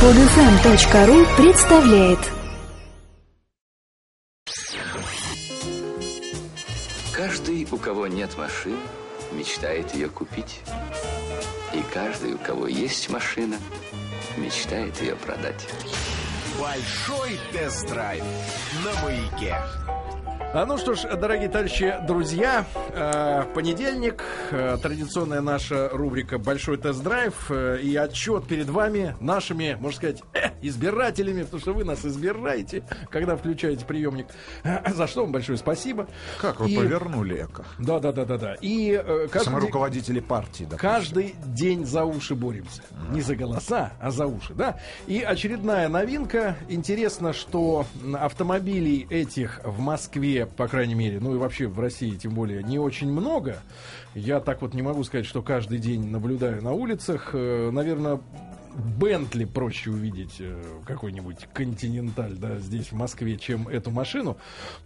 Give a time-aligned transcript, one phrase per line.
[0.00, 2.20] Подфм.ру представляет
[7.12, 8.76] Каждый, у кого нет машины,
[9.32, 10.60] мечтает ее купить.
[11.74, 13.56] И каждый, у кого есть машина,
[14.36, 15.68] мечтает ее продать.
[16.60, 18.22] Большой тест-драйв
[18.84, 19.56] на маяке.
[20.54, 27.50] А ну что ж, дорогие товарищи, друзья, э, понедельник, э, традиционная наша рубрика «Большой тест-драйв»
[27.50, 30.22] э, и отчет перед вами, нашими, можно сказать,
[30.62, 34.26] избирателями, потому что вы нас избираете, когда включаете приемник.
[34.88, 36.08] За что вам большое спасибо.
[36.40, 37.64] Как вы И- повернули эко?
[37.78, 38.54] Да, да, да, да, да.
[38.62, 38.96] И
[39.30, 40.78] каждый, Самые день- руководители партии, допустим.
[40.90, 42.82] каждый день за уши боремся.
[43.12, 44.80] Не за голоса, а за уши, да.
[45.06, 46.56] И очередная новинка.
[46.70, 47.84] Интересно, что
[48.18, 52.78] автомобилей этих в Москве, по крайней мере, ну и вообще в России тем более, не
[52.78, 53.58] очень много.
[54.14, 57.34] Я так вот не могу сказать, что каждый день наблюдаю на улицах.
[57.34, 58.20] Наверное,
[58.78, 64.36] Бентли проще увидеть э, какой-нибудь континенталь, да, здесь в Москве, чем эту машину.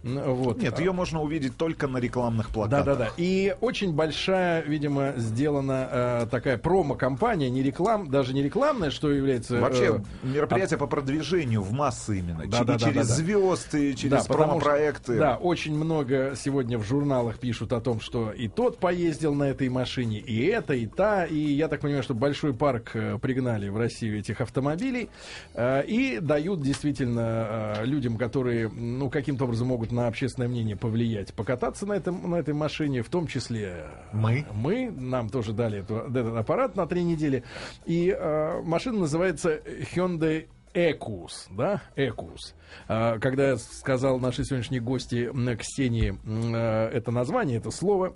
[0.03, 0.61] Вот.
[0.61, 2.85] Нет, ее можно увидеть только на рекламных плакатах.
[2.85, 3.11] Да, да, да.
[3.17, 9.59] И очень большая, видимо, сделана э, такая промо-компания, не реклам, даже не рекламная, что является.
[9.59, 12.45] Вообще, э, мероприятие по продвижению в массы именно.
[12.47, 13.21] Да, да, да, через да, да.
[13.21, 15.17] звезд и через да, что- промо-проекты.
[15.17, 19.69] Да, очень много сегодня в журналах пишут о том, что и тот поездил на этой
[19.69, 21.25] машине, и это, и та.
[21.25, 25.09] И я так понимаю, что большой парк э, пригнали в Россию этих автомобилей
[25.53, 31.33] э, и дают действительно э, людям, которые, ну, каким-то образом могут на общественное мнение повлиять,
[31.33, 34.45] покататься на, этом, на этой машине, в том числе Мы?
[34.53, 37.43] мы, нам тоже дали эту- этот аппарат на три недели.
[37.85, 39.59] И э, машина называется
[39.95, 42.55] Hyundai Экус, да, Экус.
[42.87, 48.15] Когда я сказал нашей сегодняшней гости Ксении э, это название, это слово,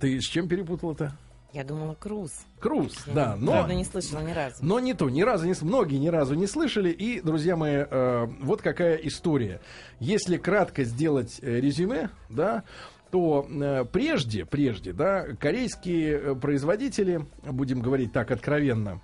[0.00, 1.12] ты с чем перепутал это?
[1.56, 2.32] Я думала, круз.
[2.60, 3.52] Круз, Я, да, но...
[3.52, 4.56] Правда, не слышала ни разу.
[4.60, 6.90] Но не то, ни разу не, многие ни разу не слышали.
[6.90, 9.62] И, друзья мои, э, вот какая история.
[9.98, 12.64] Если кратко сделать э, резюме, да,
[13.10, 19.00] то э, прежде, прежде, да, корейские э, производители, будем говорить так откровенно,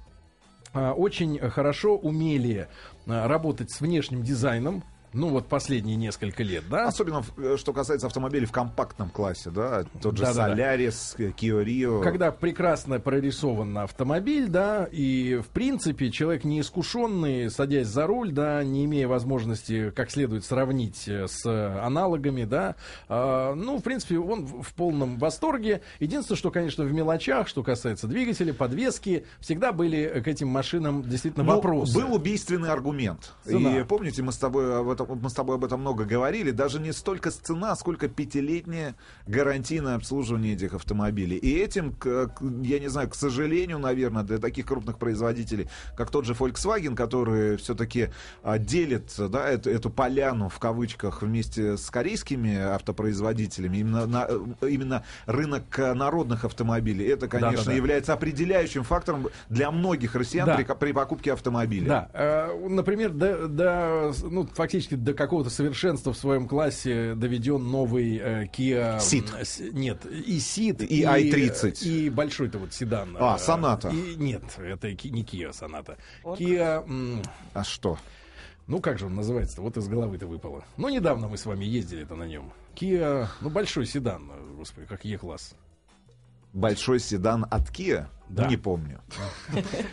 [0.74, 2.69] э, очень хорошо умели
[3.06, 4.84] работать с внешним дизайном.
[5.12, 6.88] Ну вот последние несколько лет, да?
[6.88, 10.26] Особенно, э, что касается автомобилей в компактном классе, да, тот же.
[10.26, 12.02] Солярис, э, Kia Rio.
[12.02, 18.84] когда прекрасно прорисован автомобиль, да, и в принципе человек неискушенный, садясь за руль, да, не
[18.86, 22.74] имея возможности как следует сравнить э, с аналогами, да,
[23.08, 25.82] а, ну, в принципе, он в в полном восторге.
[26.00, 31.44] Единственное, что, конечно, в мелочах, что касается двигателя, подвески, всегда были к этим машинам действительно
[31.44, 31.94] Ну, вопросы.
[31.94, 33.34] Был убийственный аргумент.
[33.44, 33.80] Цена.
[33.80, 36.50] И помните, мы с тобой об этом, мы с тобой об этом много говорили.
[36.50, 38.94] Даже не столько цена, сколько пятилетнее
[39.26, 41.36] гарантийное обслуживание этих автомобилей.
[41.36, 41.96] И этим,
[42.62, 47.56] я не знаю, к сожалению, наверное, для таких крупных производителей, как тот же Volkswagen, который
[47.56, 48.08] все-таки
[48.58, 54.28] делит да, эту, эту поляну в кавычках вместе с корейскими автопроизводителями, именно, на-
[54.66, 57.72] именно рынок э, народных автомобилей, это, конечно, Да-да-да.
[57.72, 60.56] является определяющим фактором для многих россиян Да.
[60.56, 61.88] при, при покупке автомобиля.
[61.88, 68.16] Да, э, например, до, до, ну, фактически до какого-то совершенства в своем классе доведен новый
[68.19, 68.98] э, Kia...
[68.98, 69.28] Ceed.
[69.38, 71.84] м, с- Нет, и Ceed, И i30.
[71.86, 73.16] И большой-то вот седан.
[73.19, 73.92] А, э, Sonata.
[73.94, 75.97] И, нет, это не Kia Sonata.
[76.25, 76.38] Orca?
[76.38, 76.84] Kia...
[76.88, 77.22] м,
[77.54, 77.98] А что?
[78.66, 79.62] ну, как же он называется-то?
[79.62, 80.64] Вот из головы-то выпало.
[80.76, 82.52] Ну, недавно мы с вами ездили-то на нем.
[82.75, 83.26] Kia...
[83.41, 85.54] Ну, большой седан, э, господи, как Е-класс.
[86.52, 88.06] Большой седан от Kia?
[88.32, 88.47] Да.
[88.48, 89.00] Не помню.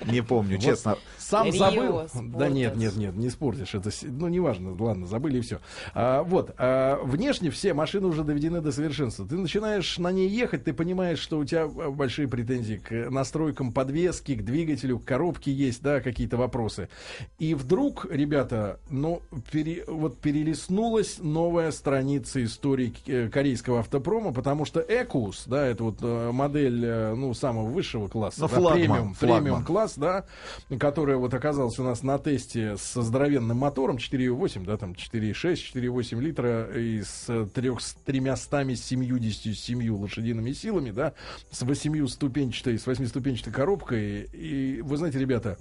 [0.10, 0.98] Не помню, честно.
[1.18, 2.04] Сам забыл.
[2.38, 3.76] Да нет, нет, нет, не спортишь.
[3.76, 5.60] Это, ну, неважно, ладно, забыли и все.
[5.94, 9.28] А, вот, а, внешне все машины уже доведены до совершенства.
[9.28, 13.74] Ты начинаешь на ней ехать, ты понимаешь, что у тебя а, большие претензии к настройкам
[13.74, 16.88] подвески, к двигателю, к коробке есть, да, какие-то вопросы.
[17.40, 19.22] И вдруг, ребята, ну,
[19.52, 25.98] пере- вот перелистнулась новая страница истории э, корейского автопрома, потому что Экус, да, это вот
[26.02, 29.44] э, модель, э, ну, самого высшего класса, Ну, да, флагман, премиум, флагман.
[29.44, 30.26] премиум класс, да,
[30.80, 36.20] которая вот оказалась у нас на тесте со здоровенным мотором 4,8, да, там 4,6, 4,8
[36.20, 41.14] литра и с трех, с 377 лошадиными силами, да,
[41.52, 44.30] с 8 ступенчатой, с 8-ступенчатой коробкой.
[44.34, 45.58] И вы знаете, ребята,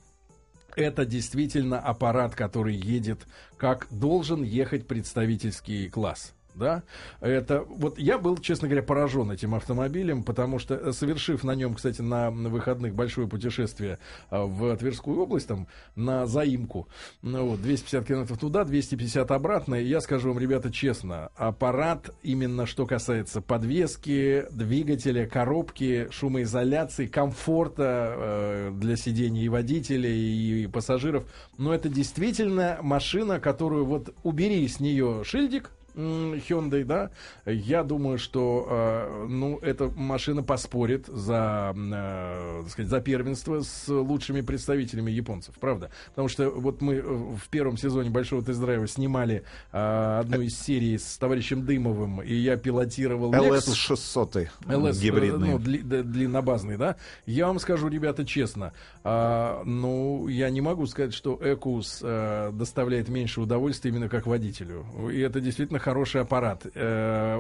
[0.77, 3.27] это действительно аппарат, который едет,
[3.57, 6.35] как должен ехать представительский класс.
[6.59, 6.83] Да,
[7.21, 11.75] это вот я был, честно говоря, поражен этим автомобилем, потому что э, совершив на нем,
[11.75, 13.99] кстати, на выходных большое путешествие
[14.31, 16.89] а, в Тверскую область, там на заимку,
[17.23, 22.67] ну, вот 250 километров туда, 250 обратно, и я скажу вам, ребята, честно, аппарат именно
[22.67, 31.25] что касается подвески, двигателя, коробки, шумоизоляции, комфорта э, для сидения и водителей, и пассажиров,
[31.57, 37.11] но это действительно машина, которую вот убери с нее шильдик, Hyundai, да,
[37.45, 43.89] я думаю, что, э, ну, эта машина поспорит за, э, так сказать, за первенство с
[43.89, 45.91] лучшими представителями японцев, правда?
[46.11, 49.43] Потому что вот мы э, в первом сезоне Большого тест-драйва снимали
[49.73, 53.73] одну из серий с товарищем Дымовым, и я пилотировал Lexus.
[53.91, 55.51] LS600 ЛС, гибридный.
[55.51, 56.97] ну, дли- длиннобазный, да.
[57.27, 58.73] Я вам скажу, ребята, честно,
[59.05, 64.87] ну, я не могу сказать, что Экус доставляет меньше удовольствия именно как водителю.
[65.13, 66.67] И это действительно хороший аппарат.
[66.75, 67.39] Э,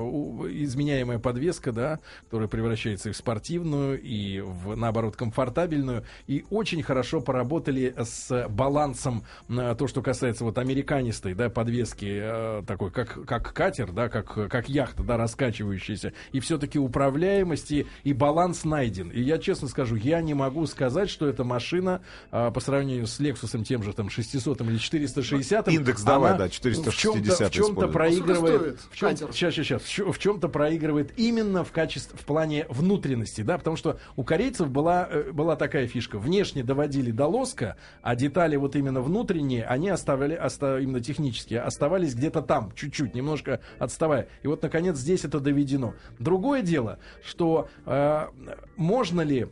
[0.51, 6.05] изменяемая подвеска, да, которая превращается и в спортивную, и в, наоборот, комфортабельную.
[6.27, 12.63] И очень хорошо поработали с балансом, э, то, что касается вот американистой, да, подвески, э,
[12.67, 16.15] такой, как, как катер, да, как, как яхта, да, раскачивающаяся.
[16.33, 19.11] И все-таки управляемости и баланс найден.
[19.11, 22.01] И я честно скажу, я не могу сказать, что эта машина
[22.31, 26.49] а, по сравнению с Lexus тем же там 600 или 460 Индекс давай, она да,
[26.49, 27.89] 460 в чем-то, в чем-то
[28.29, 28.38] использует.
[28.41, 29.83] Проигрывает в чем, сейчас, сейчас, сейчас,
[30.15, 35.09] в, чем-то проигрывает именно в качестве в плане внутренности, да, потому что у корейцев была
[35.11, 40.35] э, была такая фишка, внешне доводили до лоска, а детали вот именно внутренние они оставляли
[40.35, 44.29] оста- именно технические оставались где-то там чуть-чуть, немножко отставая.
[44.43, 45.95] И вот наконец здесь это доведено.
[46.19, 48.27] Другое дело, что э,
[48.77, 49.49] можно ли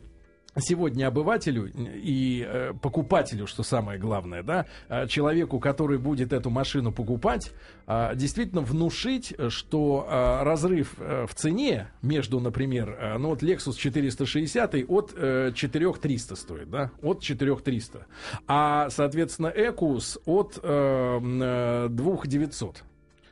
[0.59, 6.91] сегодня обывателю и э, покупателю, что самое главное, да, э, человеку, который будет эту машину
[6.91, 7.51] покупать,
[7.87, 10.07] э, действительно внушить, что
[10.43, 17.21] разрыв в цене между, например, ну вот Lexus 460 от э, 4300 стоит, да, от
[17.21, 18.05] 4300,
[18.47, 22.83] а, соответственно, Ecus от э, м, э, 2900.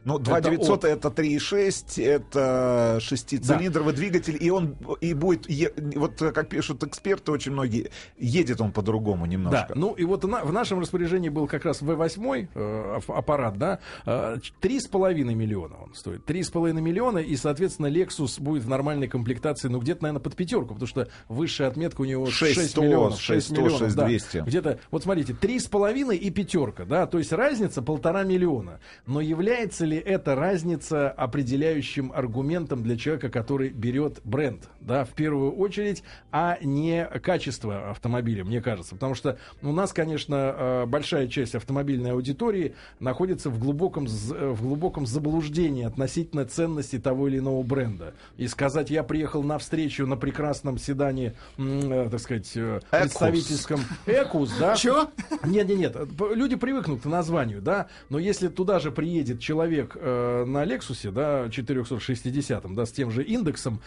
[0.06, 0.92] Ну, 2900 от.
[0.92, 7.52] это 3,6, это шестицилиндровый двигатель, и он и будет, е- вот как пишут эксперты очень
[7.52, 9.68] многие, едет он по-другому немножко.
[9.70, 13.58] Да, ну и вот на- в нашем распоряжении был как раз V8 э, ап- аппарат,
[13.58, 16.24] да, э, три с половиной миллиона он стоит.
[16.26, 20.36] Три с половиной миллиона, и, соответственно, Lexus будет в нормальной комплектации, ну, где-то, наверное, под
[20.36, 23.22] пятерку, потому что высшая отметка у него 6, 600, миллионов.
[23.22, 24.08] 600, миллионов, да.
[24.08, 24.38] 6200.
[24.46, 28.80] Где-то, вот смотрите, три с половиной и пятерка, да, то есть разница полтора миллиона.
[29.08, 35.52] Но является ли эта разница определяющим аргументом для человека, который берет бренд, да, в первую
[35.54, 38.96] очередь, а не качество автомобиля, мне кажется.
[38.96, 44.62] Потому что у нас, конечно, э, большая часть автомобильной аудитории находится в глубоком, э, в
[44.62, 48.14] глубоком заблуждении относительно ценности того или иного бренда.
[48.38, 52.52] И сказать, я приехал на встречу на прекрасном седане, э, так сказать,
[52.92, 54.76] представительском Экус, да?
[54.76, 55.10] Чё?
[55.46, 55.94] Нет, нет, нет.
[56.18, 57.88] П- Люди привыкнут к названию, да.
[58.10, 63.24] Но если туда же приедет человек э, на Лексусе, да, 460, да, с тем же
[63.24, 63.82] индексом,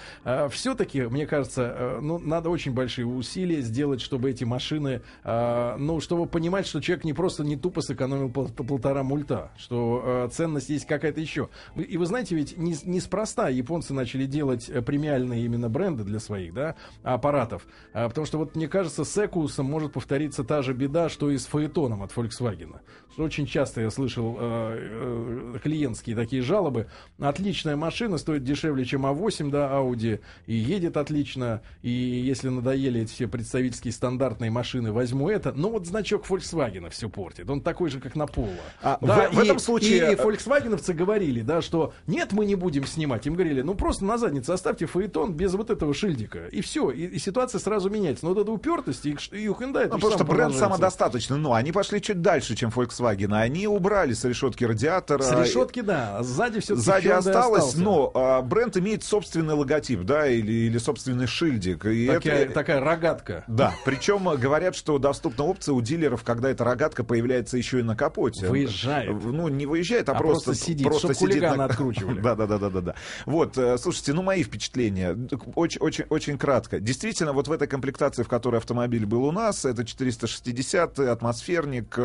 [0.51, 6.01] все-таки, мне кажется, э, ну, надо очень большие усилия сделать, чтобы эти машины, э, ну,
[6.01, 10.69] чтобы понимать, что человек не просто не тупо сэкономил пол- полтора мульта, что э, ценность
[10.69, 11.49] есть какая-то еще.
[11.77, 16.55] И вы знаете, ведь не, неспроста японцы начали делать э, премиальные именно бренды для своих,
[16.55, 17.67] да, аппаратов.
[17.93, 21.39] А, потому что вот мне кажется, с Экусом может повториться та же беда, что и
[21.39, 22.77] с Фаэтоном от Volkswagen.
[23.17, 26.87] Очень часто я слышал э, э, клиентские такие жалобы.
[27.19, 33.13] Отличная машина, стоит дешевле, чем А8, да, Audi, и едет отлично, и если надоели эти
[33.13, 35.53] все представительские стандартные машины, возьму это.
[35.53, 37.49] Но вот значок Volkswagen все портит.
[37.49, 38.49] Он такой же, как на Поло.
[38.83, 42.45] А да, в- в и- этом случае- и- и фольксвагеновцы говорили, да, что нет, мы
[42.45, 43.27] не будем снимать.
[43.27, 46.47] Им говорили, ну просто на заднице оставьте фаэтон без вот этого шильдика.
[46.49, 46.91] И все.
[46.91, 48.25] И, и ситуация сразу меняется.
[48.27, 51.39] Но вот эта упертость, и, и у Hyundai это Ну, потому что бренд самодостаточный.
[51.39, 53.35] Но они пошли чуть дальше, чем Volkswagen.
[53.35, 55.23] Они убрали с решетки радиатора.
[55.23, 56.19] С решетки, да.
[56.19, 61.27] а Сзади все Сзади осталось, но а, бренд имеет собственный логотип, да, или, или собственный
[61.27, 61.85] шильдик.
[61.87, 63.45] И такая, это- такая рогатка.
[63.47, 67.97] Да, причем говорят, что доступна опция у дилеров, когда эта рогатка появляется еще и на
[67.97, 68.49] капоте.
[68.49, 69.11] Выезжает.
[69.25, 72.21] Ну, не выезжает, а, А просто, просто сидит, чтоб хулиганы откручивали.
[72.21, 72.95] Да, да, да, да, да, да.
[73.27, 75.17] Вот, слушайте, ну мои впечатления.
[75.55, 76.81] Очень, очень, очень кратко.
[76.81, 81.99] Действительно, вот в этой комплектации, в которой автомобиль был у нас, это 460 атмосферник,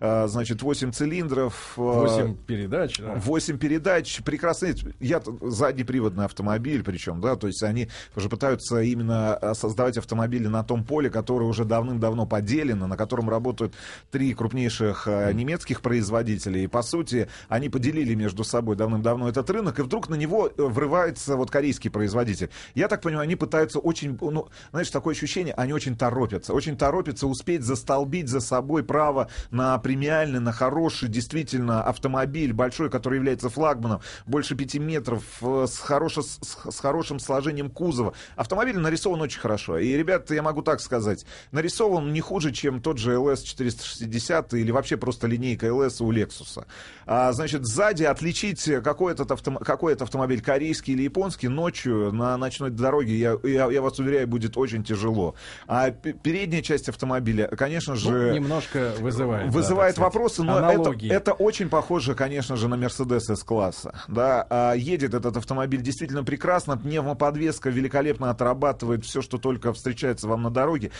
[0.00, 1.74] значит, 8 цилиндров.
[1.76, 2.89] э, 8 передач.
[2.96, 3.14] Передач.
[3.14, 3.20] да.
[3.20, 4.74] 8 передач, прекрасно.
[5.00, 10.62] Я заднеприводный автомобиль, причем, да, то есть они уже пытаются именно а, создавать автомобили на
[10.64, 13.74] том поле, которое уже давным-давно поделено, на котором работают
[14.10, 16.60] три крупнейших а, немецких производителя.
[16.60, 20.62] И, по сути, они поделили между собой давным-давно этот рынок, и вдруг на него э,
[20.62, 22.50] врывается вот корейский производитель.
[22.74, 27.26] Я так понимаю, они пытаются очень, ну, знаешь, такое ощущение, они очень торопятся, очень торопятся
[27.26, 34.00] успеть застолбить за собой право на премиальный, на хороший, действительно, автомобиль большой, который является флагманом,
[34.26, 36.38] больше пяти метров, э, с, хорошо, с,
[36.70, 38.14] с хорошим сложением кузова.
[38.36, 39.78] Автомобиль нарисован очень хорошо.
[39.78, 44.70] И, ребята, я могу так сказать, нарисован не хуже, чем тот же LS 460 или
[44.70, 46.64] вообще просто линейка LS у Lexus.
[47.06, 49.56] А, значит, сзади отличить, какой этот автом...
[49.56, 54.26] какой это автомобиль, корейский или японский, ночью на ночной дороге, я, я, я вас уверяю,
[54.28, 55.34] будет очень тяжело.
[55.66, 58.10] А передняя часть автомобиля, конечно же...
[58.10, 59.46] Ну, немножко вызывает.
[59.46, 61.10] да, Вызывает сказать, вопросы, но это, аналогии.
[61.10, 64.02] это очень похоже, конечно же, на Mercedes S-класса.
[64.08, 70.42] Да, А едет этот автомобиль действительно прекрасно, пневмоподвеска великолепно отрабатывает все, что только встречается вам
[70.42, 70.90] на дороге.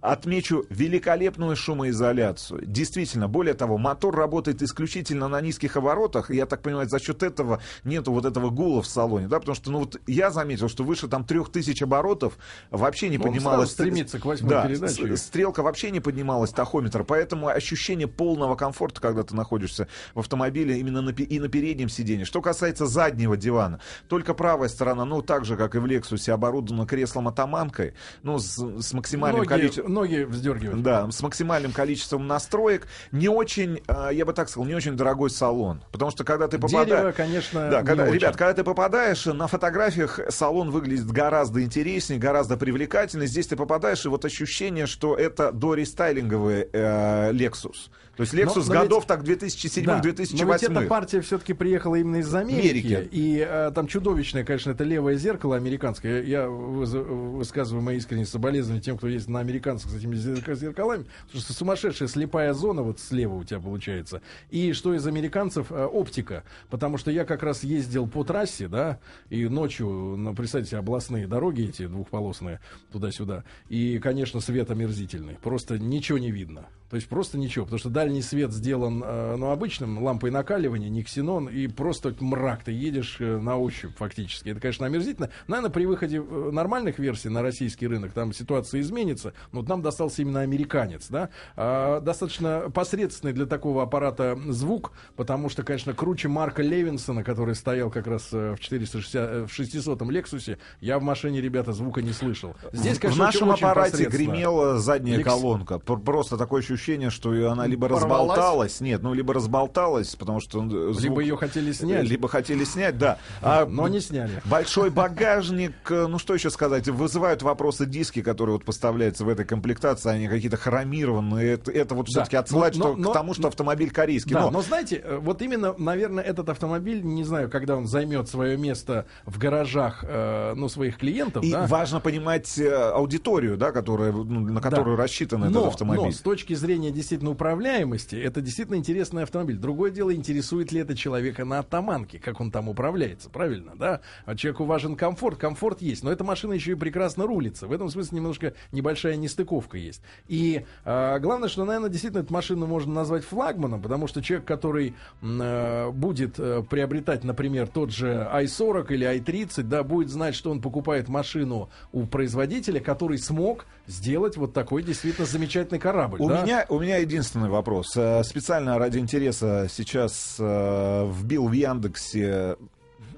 [0.00, 2.64] Отмечу великолепную шумоизоляцию.
[2.64, 6.30] Действительно, более того, мотор работает исключительно на низких оборотах.
[6.30, 9.28] И я так понимаю, за счет этого нету вот этого гула в салоне.
[9.28, 12.38] Да, потому что, ну вот я заметил, что выше там 3000 оборотов
[12.70, 13.70] вообще не Ну, он поднималась...
[13.70, 15.16] стремится к восьмой да, передаче.
[15.16, 17.04] стрелка вообще не поднималась, тахометр.
[17.04, 22.24] Поэтому ощущение полного комфорта, когда ты находишься в автомобиле именно на, и на переднем сиденье.
[22.24, 26.86] Что касается заднего дивана, только правая сторона, ну так же, как и в Лексусе, оборудована
[26.86, 29.87] креслом-атаманкой, ну, с, с максимальным количеством...
[29.88, 30.82] ноги вздергивать.
[30.82, 32.86] Да, с максимальным количеством настроек.
[33.12, 35.82] Не очень, э, я бы так сказал, не очень дорогой салон.
[35.92, 36.88] Потому что когда ты попадаешь...
[36.88, 42.56] Дерево, конечно, Да, когда, ребят, когда ты попадаешь, на фотографиях салон выглядит гораздо интереснее, гораздо
[42.56, 43.28] привлекательнее.
[43.28, 47.90] Здесь ты попадаешь, и вот ощущение, что это дорестайлинговый э, Lexus.
[48.18, 49.84] То есть Lexus Но- но годов ведь- так 2007-2008.
[49.84, 52.86] Да, но ведь эта партия все-таки приехала именно из Америки.
[52.94, 53.08] Америки.
[53.12, 56.24] И э, там чудовищное, конечно, это левое зеркало американское.
[56.24, 61.04] Я выз- высказываю мои искренние соболезнования тем, кто ездит на американцах с этими зерк- зеркалами.
[61.26, 64.20] Потому что сумасшедшая слепая зона вот слева у тебя получается.
[64.50, 65.70] И что из американцев?
[65.70, 66.42] Э, оптика.
[66.70, 68.98] Потому что я как раз ездил по трассе, да,
[69.30, 72.58] и ночью, ну, представьте областные дороги эти двухполосные,
[72.90, 73.44] туда-сюда.
[73.68, 75.36] И, конечно, свет омерзительный.
[75.40, 76.66] Просто ничего не видно.
[76.90, 81.02] То есть просто ничего, потому что дальний свет сделан, э, ну, обычным, лампой накаливания, не
[81.02, 84.48] ксенон, и просто мрак, ты едешь э, на ощупь фактически.
[84.48, 85.28] Это, конечно, омерзительно.
[85.48, 89.82] Наверное, при выходе э, нормальных версий на российский рынок там ситуация изменится, но вот нам
[89.82, 91.28] достался именно американец, да.
[91.56, 97.90] А, достаточно посредственный для такого аппарата звук, потому что, конечно, круче Марка Левинсона, который стоял
[97.90, 102.56] как раз в 460, э, в 600-м Лексусе, я в машине, ребята, звука не слышал.
[102.72, 105.78] Здесь, в конечно, нашем очень аппарате гремела задняя Лекс- колонка.
[105.78, 108.02] Просто такое ощущение, что и она либо Порвалась?
[108.04, 108.80] разболталась.
[108.80, 112.04] Нет, ну либо разболталась, потому что э, звук- Либо ее хотели снять.
[112.08, 113.18] Либо хотели снять, да.
[113.42, 114.40] А Но не сняли.
[114.44, 119.44] Большой багажник, э, ну что еще сказать, вызывают вопросы диски, которые вот поставляются в этой
[119.44, 121.54] комплектации, они какие-то хромированные.
[121.54, 122.10] Это, это вот Да.
[122.10, 124.32] все-таки отсылать Но- что- но- к тому, что автомобиль корейский.
[124.34, 128.28] Да, Но но знаете, э, вот именно, наверное, этот автомобиль, не знаю, когда он займет
[128.28, 131.66] свое место в гаражах, э, ну, своих клиентов, и да.
[131.66, 132.58] важно понимать
[132.94, 135.02] аудиторию, да, которая, ну, на которую Да.
[135.02, 136.04] рассчитан но, этот автомобиль.
[136.06, 139.56] но с точки зрения действительно управляемости, это действительно интересный автомобиль.
[139.56, 144.00] Другое дело, интересует ли это человека на атаманке, как он там управляется, правильно, да?
[144.26, 147.66] А человеку важен комфорт, комфорт есть, но эта машина еще и прекрасно рулится.
[147.66, 150.02] В этом смысле немножко небольшая нестыковка есть.
[150.26, 154.94] И а, главное, что, наверное, действительно эту машину можно назвать флагманом, потому что человек, который
[155.22, 160.60] э, будет э, приобретать, например, тот же i40 или i30, да, будет знать, что он
[160.60, 166.20] покупает машину у производителя, который смог сделать вот такой действительно замечательный корабль.
[166.20, 166.42] У да?
[166.42, 167.96] меня, у меня единственный вопрос.
[167.96, 172.56] Э, Специально ради интереса сейчас э, вбил в Яндексе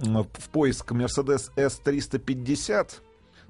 [0.01, 3.01] в поиск Mercedes S350.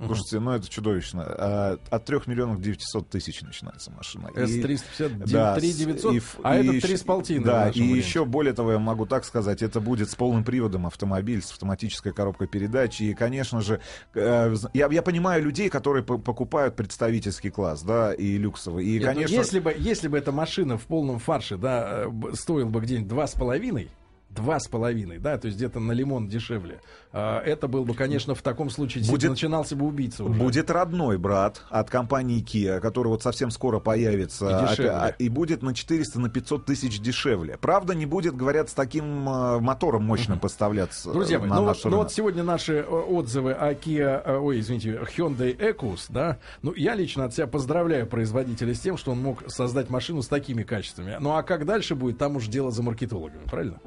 [0.07, 1.25] Слушайте, ну это чудовищно.
[1.26, 4.28] А, От 3 миллионов 900 тысяч начинается машина.
[4.35, 7.40] И- S350, Да, 3900, и ф- а и еще- 3,5.
[7.45, 7.99] Да, и варианте.
[7.99, 12.12] еще более того, я могу так сказать, это будет с полным приводом автомобиль, с автоматической
[12.12, 13.00] коробкой передач.
[13.00, 13.80] И, конечно же,
[14.14, 18.87] э, я, я понимаю людей, которые по- покупают представительский класс, да, и люксовый.
[18.87, 22.35] И, Нет, ну, конечно, если, бы, если бы эта машина в полном фарше, да, э,
[22.35, 23.90] стоила бы где-нибудь два с половиной,
[24.31, 26.81] два с половиной, да, то есть где-то на лимон дешевле.
[27.13, 30.39] а, Это был бы, конечно, в таком случае Будет- начинался бы убийца уже.
[30.39, 34.47] Будет родной брат от компании Kia, который вот совсем скоро появится.
[34.65, 34.91] И дешевле.
[34.91, 37.59] а- а- и будет на 400 на 500 тысяч дешевле.
[37.61, 41.97] Правда, не будет, говорят, с таким э, мотором мощным поставляться Друзья мои, ну, вот, ну
[41.97, 46.95] вот сегодня наши э, отзывы о Kia, э, ой, извините, Hyundai Ecus, да, ну, я
[46.95, 51.17] лично от себя поздравляю производителя с тем, что он мог создать машину с такими качествами.
[51.21, 53.79] Ну, а как дальше будет, там уж дело за маркетологами, правильно?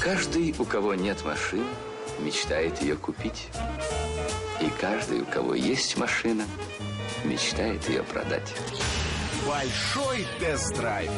[0.00, 1.64] Каждый, у кого нет машины,
[2.20, 3.48] мечтает ее купить.
[4.60, 6.44] И каждый, у кого есть машина,
[7.24, 8.54] мечтает ее продать.
[9.48, 11.10] Большой тест-драйв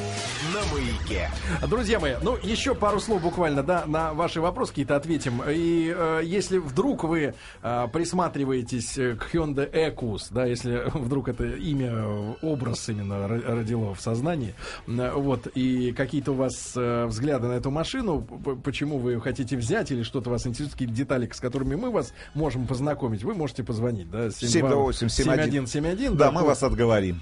[0.55, 1.29] на маяке.
[1.69, 5.43] Друзья мои, ну еще пару слов буквально, да, на ваши вопросы какие-то ответим.
[5.49, 11.45] И э, если вдруг вы э, присматриваетесь э, к Hyundai Equus, да, если вдруг это
[11.45, 14.55] имя, э, образ именно ро- родило в сознании,
[14.87, 18.21] э, вот, и какие-то у вас э, взгляды на эту машину,
[18.63, 22.15] почему вы ее хотите взять или что-то вас интересует, какие-то детали, с которыми мы вас
[22.35, 25.09] можем познакомить, вы можете позвонить, да, 728-71.
[25.09, 26.17] 7171.
[26.17, 27.21] Да, мы вас отговорим.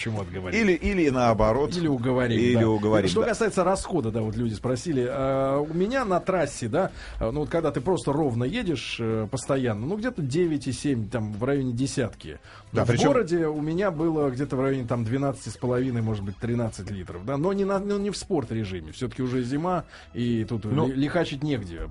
[0.00, 0.58] Почему отговорить?
[0.58, 1.76] Или, или наоборот.
[1.76, 2.38] Или уговорим.
[2.40, 2.68] Или да.
[2.70, 3.26] уговорим, Что да.
[3.28, 5.06] касается расхода, да, вот люди спросили.
[5.06, 9.28] а, у меня на трассе, да, а, ну вот когда ты просто ровно едешь э,
[9.30, 12.38] постоянно, ну где-то 9,7, там в районе десятки.
[12.72, 16.90] Да, в причем- городе у меня было где-то в районе там 12,5, может быть, 13
[16.90, 18.92] литров, да, но не, на, ну, не в спорт режиме.
[18.92, 21.82] Все-таки уже зима, и тут Ну, ли- лихачить негде.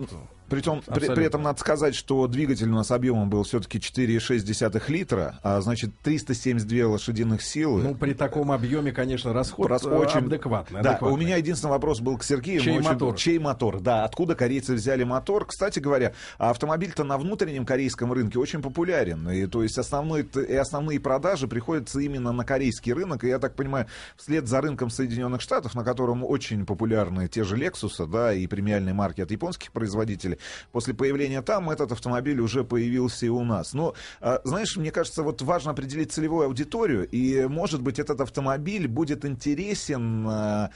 [0.50, 1.16] Притом, при, Абсолютно.
[1.16, 5.92] при этом надо сказать, что двигатель у нас объемом был все-таки 4,6 литра, а значит
[6.02, 7.84] 372 лошадиных силы.
[7.84, 10.82] Ну, при таком объеме, конечно, расход Раз- э, очень- адекватный.
[10.82, 11.16] Да, адекватный.
[11.16, 12.62] у меня единственный вопрос был к Сергею.
[12.62, 13.16] Чей очень- мотор?
[13.16, 13.80] Чей мотор?
[13.80, 15.46] Да, откуда корейцы взяли мотор?
[15.46, 19.30] Кстати говоря, автомобиль-то на внутреннем корейском рынке очень популярен.
[19.30, 23.24] И, то есть основной, и основные продажи приходятся именно на корейский рынок.
[23.24, 23.86] И я так понимаю,
[24.18, 28.94] вслед за рынком Соединенных Штатов, на котором очень популярны те же Lexus, да, и премиальные
[28.94, 30.39] марки от японских производителей,
[30.72, 33.74] после появления там этот автомобиль уже появился и у нас.
[33.74, 38.88] Но, а, знаешь, мне кажется, вот важно определить целевую аудиторию, и, может быть, этот автомобиль
[38.88, 40.70] будет интересен а,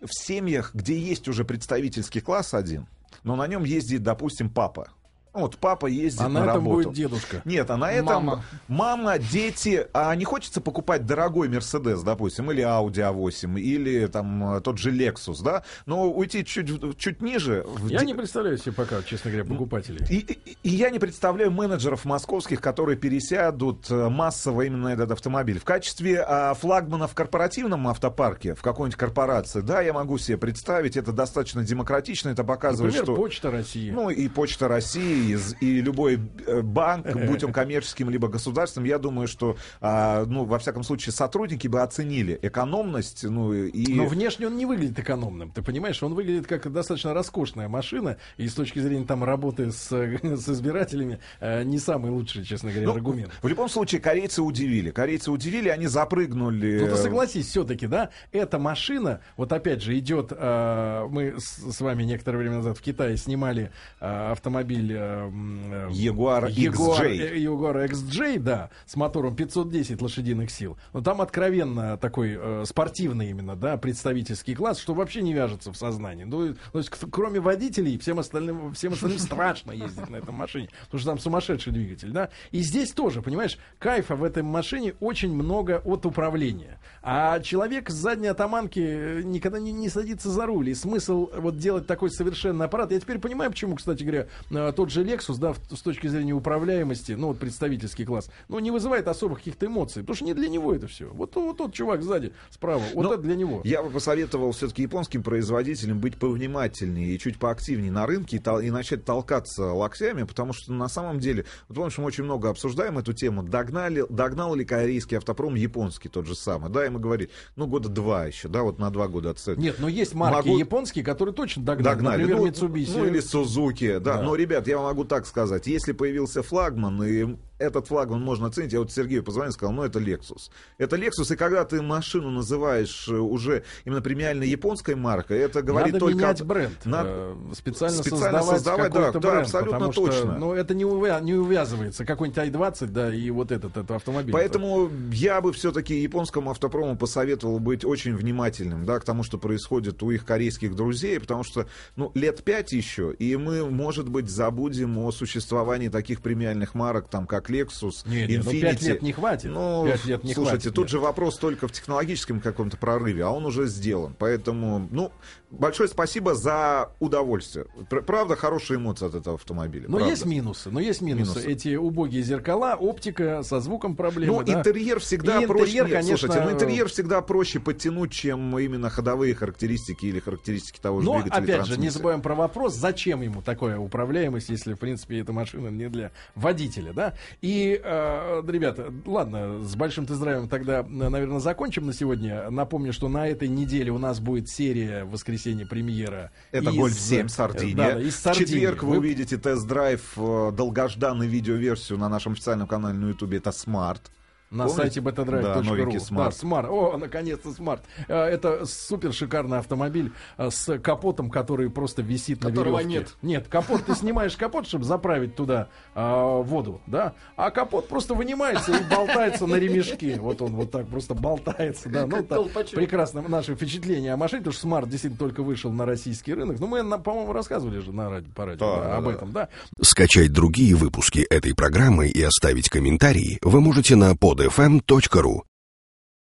[0.00, 2.86] в семьях, где есть уже представительский класс один,
[3.22, 4.88] но на нем ездит, допустим, папа.
[5.34, 6.88] Вот папа ездит А на на этом работу.
[6.88, 7.40] будет дедушка.
[7.46, 8.44] Нет, а на этом Мама.
[8.68, 14.60] мама, дети, а не хочется покупать дорогой Мерседес, допустим, или Audi A8, или там э,
[14.60, 17.64] тот же Lexus, да, но уйти чуть, чуть ниже.
[17.66, 20.04] в Я де- не представляю себе пока, честно говоря, покупателей.
[20.10, 25.58] и, и- и я не представляю менеджеров московских, которые пересядут э, массово именно этот автомобиль.
[25.58, 30.98] В качестве а, флагмана в корпоративном автопарке, в какой-нибудь корпорации, да, я могу себе представить,
[30.98, 33.14] это достаточно демократично, это показывает, Например, что...
[33.22, 33.90] Почта России.
[33.90, 38.88] Ну и Почта России, и, з- и любой э, банк, будь он коммерческим либо государственным,
[38.88, 43.94] я думаю, что, а, ну, во всяком случае, сотрудники бы оценили экономность, ну и...
[43.94, 45.50] Но внешне он не выглядит экономным.
[45.50, 48.16] Ты понимаешь, он выглядит как достаточно роскошная машина.
[48.36, 49.88] И с точки зрения там работы с,
[50.22, 53.32] с избирателями э, не самый лучший, честно говоря, Ну, аргумент.
[53.42, 54.90] В любом случае, корейцы удивили.
[54.90, 56.80] Корейцы удивили, они запрыгнули.
[56.80, 62.04] Ну ты согласись, все-таки, да, эта машина, вот опять же, идет, э, мы с, вами
[62.04, 67.84] некоторое время назад в Китае снимали автомобиль э, м, э, Jaguar Jaguar, XJ.
[67.84, 70.76] э, XJ, да, с мотором 510 лошадиных сил.
[70.92, 75.76] Но там откровенно такой э, спортивный именно, да, представительский класс, что вообще не вяжется в
[75.76, 76.24] сознании.
[76.24, 81.00] Ну, то есть, кроме водителей, всем остальным, всем остальным страшно ездить на этом машине, потому
[81.00, 82.30] что там сумасшедший двигатель, да.
[82.50, 86.78] И здесь тоже, понимаешь, кайфа в этой машине очень много от управления.
[87.02, 90.70] А человек с задней атаманки э, никогда не, не садится за руль.
[90.70, 92.92] И смысл вот делать такой совершенный аппарат.
[92.92, 97.12] Я теперь понимаю, почему, кстати говоря, э, тот же Lexus, да, с точки зрения управляемости,
[97.12, 100.02] ну, вот представительский класс, ну, не вызывает особых каких-то эмоций.
[100.02, 101.08] Потому что не для него это все.
[101.12, 103.60] Вот, вот тот чувак сзади, справа, вот Ну, это для него.
[103.64, 108.62] Я бы посоветовал все-таки японским производителям быть повнимательнее и чуть поактивнее на рынке и, тол-
[108.62, 112.98] и начать толкаться локтями, потому что на самом деле, вот помнишь, мы очень много обсуждаем
[112.98, 117.30] эту тему, догнали, догнал ли корейский автопром японский тот же самый, да, и мы говорили,
[117.56, 119.58] ну, года два еще, да, вот на два года отстает.
[119.58, 121.94] Нет, но есть марки Могу- японские, которые точно догнали.
[121.94, 122.22] Догнали.
[122.22, 122.92] Например, ну, Mitsubishi.
[122.98, 124.18] ну, или Сузуки, да.
[124.18, 124.22] Да.
[124.22, 128.72] Но, ребят, я вам могу так сказать, если появился флагман, и этот флагман можно оценить,
[128.72, 130.50] я вот Сергею позвонил сказал, ну, это Lexus.
[130.78, 135.94] Это Lexus, и когда ты машину называешь э, уже именно премиальной японской маркой, это говорит
[135.94, 136.16] Надо только...
[136.18, 136.84] менять бренд.
[136.84, 139.42] на- э, Специально, специально создавать, создавать, да, да, бренд.
[139.42, 140.38] абсолютно потому что, точно.
[140.38, 142.04] ну, это не, увя- не увязывается.
[142.04, 144.32] Какой-нибудь i20, да, и вот этот, этот автомобиль.
[144.32, 150.02] Поэтому я бы все-таки японскому автопрому посоветовал быть очень внимательным, да, к тому, что происходит
[150.02, 154.98] у их корейских друзей, потому что, ну, лет пять еще, и мы, может быть, забудем
[154.98, 158.60] о существовании таких премиальных марок, там, как Lexus, Не, не, ну, Infiniti.
[158.60, 159.50] пять лет не хватит.
[159.50, 160.90] Ну, Пять лет не слушайте, хватит, тут нет.
[160.90, 164.14] же вопрос только в технологическом каком-то прорыве, а он уже сделан.
[164.18, 165.12] Поэтому, ну,
[165.50, 167.66] большое спасибо за удовольствие.
[167.90, 169.84] Пр- Правда, хорошие эмоции от этого автомобиля.
[169.88, 170.10] Но правда.
[170.10, 171.32] есть минусы, но есть минусы.
[171.40, 171.50] Минусы.
[171.52, 174.32] Эти убогие зеркала, оптика со звуком проблемы.
[174.38, 174.54] Ну, да.
[174.54, 175.64] интерьер всегда И проще.
[175.78, 180.80] интерьер, Нет, конечно, слушайте, ну, интерьер всегда проще подтянуть, чем именно ходовые характеристики или характеристики
[180.80, 181.42] того же Но, двигателя.
[181.54, 185.68] опять же, не забываем про вопрос, зачем ему такая управляемость, если, в принципе, эта машина
[185.68, 187.14] не для водителя, да?
[187.40, 192.50] И, э, ребята, ладно, с большим тест-драйвом тогда, наверное, закончим на сегодня.
[192.50, 196.30] Напомню, что на этой неделе у нас будет серия в воскресенье премьера.
[196.50, 197.76] Это из- Гольф 7 Сардиния.
[197.94, 198.46] Да, из В Сардинии.
[198.46, 203.38] четверг вы Вы- увидите тест-драйв, э, долгожданную видеоверсию на нашем официальном канале на Ютубе.
[203.38, 204.10] Это Smart.
[204.52, 204.76] На Помните?
[204.82, 205.42] сайте betadrive.ru.
[205.42, 206.32] Да, новенький Да, Smart.
[206.32, 206.68] Smart.
[206.70, 207.82] О, наконец-то Smart.
[208.06, 212.98] Э, Это супер шикарный автомобиль э, с капотом, который просто висит Которого на веревке.
[212.98, 213.16] нет.
[213.22, 217.14] Нет, капот, ты снимаешь капот, чтобы заправить туда а, воду, да?
[217.36, 220.18] А капот просто вынимается и болтается на ремешке.
[220.20, 222.06] Вот он вот так просто болтается, да.
[222.06, 226.34] Ну, так, прекрасно наше впечатление о машине, потому что Smart действительно только вышел на российский
[226.34, 226.60] рынок.
[226.60, 229.10] Ну, мы, на- по-моему, рассказывали же на радио, по радио Да, да, об да.
[229.12, 229.48] этом, да.
[229.80, 235.51] Скачать другие выпуски этой программы и оставить комментарии вы можете на podfm.ru.